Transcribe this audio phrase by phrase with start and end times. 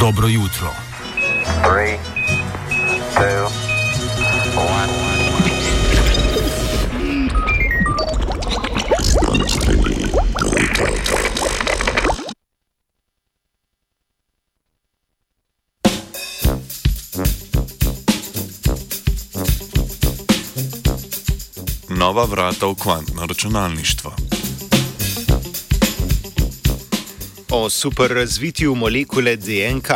[0.00, 0.68] Dobro jutro.
[1.62, 1.98] Three,
[3.14, 3.48] two,
[21.88, 24.25] Nova vrata v kvantno računalništvo.
[27.50, 29.90] O superrazvitju molekule DNK.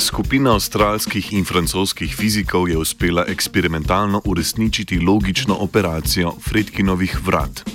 [0.00, 7.70] Skupina avstralskih in francoskih fizikov je uspela eksperimentalno uresničiti logično operacijo Fredkinovih vrat.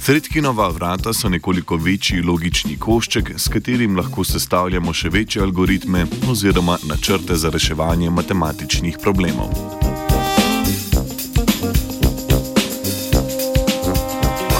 [0.00, 6.78] Fredkinova vrata so nekoliko večji logični košček, s katerim lahko sestavljamo še večje algoritme oziroma
[6.88, 10.03] načrte za reševanje matematičnih problemov.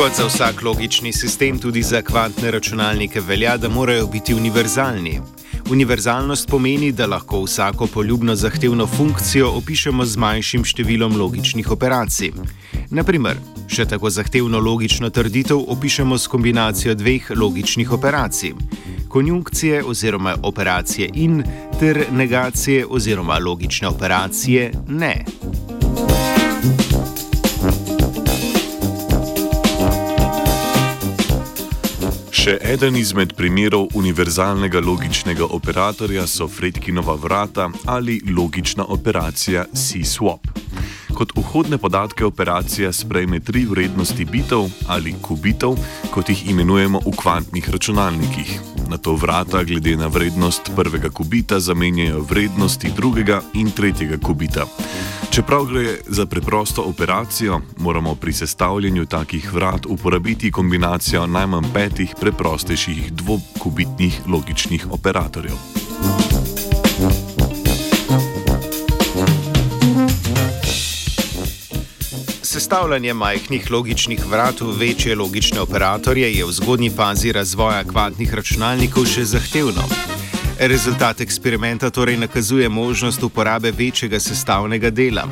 [0.05, 5.21] Kot za vsak logični sistem, tudi za kvantne računalnike velja, da morajo biti univerzalni.
[5.71, 12.35] Univerzalnost pomeni, da lahko vsako poljubno zahtevno funkcijo opišemo z manjšim številom logičnih operacij.
[12.91, 18.53] Naprimer, še tako zahtevno logično trditev opišemo s kombinacijo dveh logičnih operacij:
[19.09, 21.41] konjunkcije oziroma operacije in
[21.81, 25.15] ter negacije oziroma logične operacije ne.
[32.45, 40.74] Še eden izmed primerov univerzalnega logičnega operatorja so Fredkinova vrata ali logična operacija C-swap.
[41.15, 45.79] Kot vhodne podatke operacija sprejme tri vrednosti bitov ali kubitov,
[46.11, 48.61] kot jih imenujemo v kvantnih računalnikih.
[48.91, 54.67] Na to vrata, glede na vrednost prvega kubita, zamenjajo vrednosti drugega in tretjega kubita.
[55.31, 63.13] Čeprav gre za preprosto operacijo, moramo pri sestavljanju takih vrat uporabiti kombinacijo najmanj petih preprostejših
[63.13, 65.84] dvokubitnih logičnih operatorjev.
[72.75, 79.05] Sestavljanje majhnih logičnih vrat v večje logične operatorje je v zgodnji fazi razvoja kvantnih računalnikov
[79.07, 79.85] še zahtevno.
[80.59, 85.29] Rezultat eksperimenta torej nakazuje možnost uporabe večjega sestavnega dela.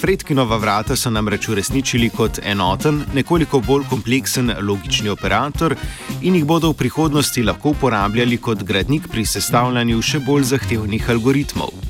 [0.00, 5.76] Fredkinova vrata so namreč uresničili kot enoten, nekoliko bolj kompleksen logični operator
[6.22, 11.87] in jih bodo v prihodnosti lahko uporabljali kot gradnik pri sestavljanju še bolj zahtevnih algoritmov.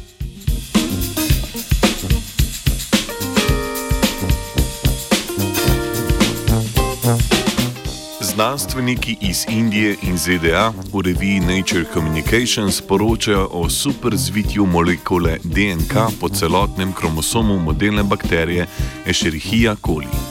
[8.59, 16.29] Znanstveniki iz Indije in ZDA v reviji Nature Communications poročajo o superzvitju molekule DNK po
[16.29, 18.67] celotnem kromosomu modelne bakterije
[19.07, 20.28] Escherichia coli.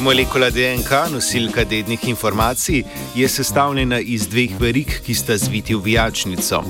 [0.00, 2.82] Molekula DNK, nosilka dednih informacij,
[3.14, 6.62] je sestavljena iz dveh verig, ki sta zviti v vijačnico.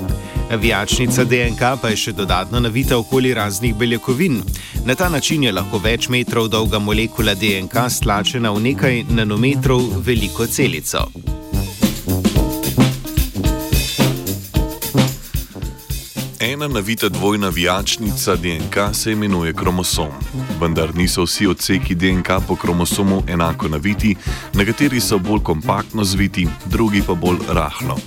[0.59, 4.41] Vijačnica DNK pa je še dodatno navita okoli raznih beljakovin.
[4.85, 10.47] Na ta način je lahko več metrov dolga molekula DNK stlačena v nekaj nanometrov veliko
[10.47, 11.07] celico.
[16.43, 20.09] Ena navita dvojna vijačnica DNK se imenuje kromosom.
[20.61, 24.15] Vendar niso vsi odseki DNK po kromosomu enako naviti,
[24.53, 27.97] nekateri so bolj kompaktno zviti, drugi pa bolj rahlo.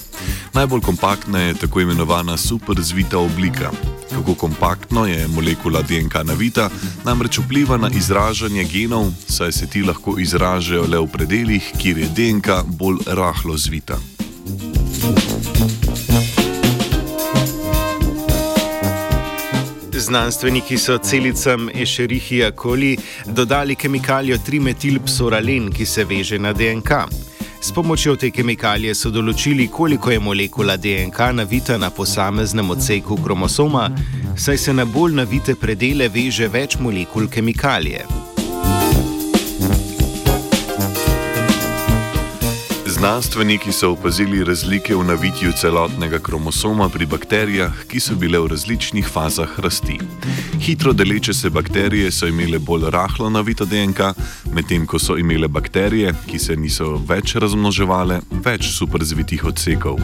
[0.54, 3.70] Najbolj kompaktna je tako imenovana superzvita oblika.
[4.10, 6.70] Kako kompaktno je molekula DNK navita,
[7.04, 12.08] namreč vpliva na izražanje genov, saj se ti lahko izražajo le v predeljih, kjer je
[12.16, 13.98] DNK bolj rahlo zvita.
[20.04, 26.90] Znanstveniki so celicam Escherichia coli dodali kemikalijo trimetilpsoralen, ki se veže na DNK.
[27.60, 33.88] S pomočjo te kemikalije so določili, koliko je molekula DNK navita na posameznem odseku kromosoma,
[34.36, 38.04] saj se na bolj navite predele veže več molekul kemikalije.
[43.04, 49.08] Znanstveniki so opazili razlike v navitju celotnega kromosoma pri bakterijah, ki so bile v različnih
[49.08, 49.98] fazah rasti.
[50.60, 54.00] Hitro deleče se bakterije so imele bolj rahlo navito DNK,
[54.54, 60.00] medtem ko so imele bakterije, ki se niso več razmnoževale, več superzvitih odsekov.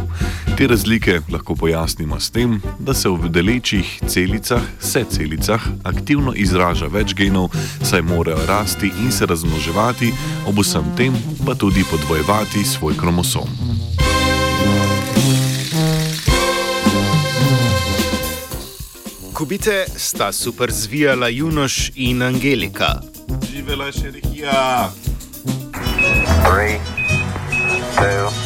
[0.59, 6.93] Te razlike lahko pojasnimo s tem, da se v delečih celicah, vse celicah, aktivno izraža
[6.93, 7.49] več genov,
[7.81, 10.13] saj morajo rasti in se razmnoževati,
[10.47, 11.17] ob vsem tem
[11.47, 13.49] pa tudi podvojevati svoj svoj kromosom.
[19.29, 23.01] Jakubite sta super zvijala Junoš in Angelika.
[23.53, 24.91] Živela še rehija.
[26.45, 26.79] 3,
[27.97, 28.40] 2,